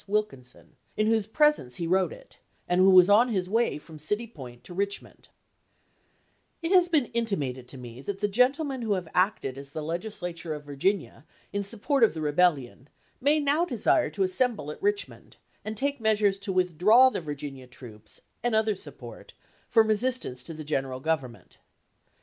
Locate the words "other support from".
18.55-19.87